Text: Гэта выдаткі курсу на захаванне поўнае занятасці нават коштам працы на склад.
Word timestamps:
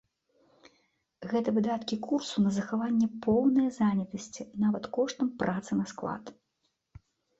Гэта 1.33 1.49
выдаткі 1.57 1.95
курсу 2.07 2.35
на 2.47 2.53
захаванне 2.57 3.07
поўнае 3.25 3.69
занятасці 3.79 4.49
нават 4.65 4.83
коштам 4.99 5.27
працы 5.43 5.71
на 5.83 5.87
склад. 5.93 6.23